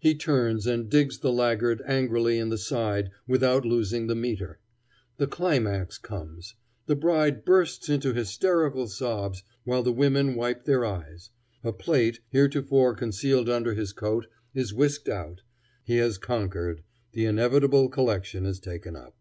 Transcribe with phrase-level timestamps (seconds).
[0.00, 4.58] He turns and digs the laggard angrily in the side without losing the meter.
[5.18, 6.56] The climax comes.
[6.86, 11.30] The bride bursts into hysterical sobs, while the women wipe their eyes.
[11.62, 15.42] A plate, heretofore concealed under his coat, is whisked out.
[15.84, 16.82] He has conquered;
[17.12, 19.14] the inevitable collection is taken up.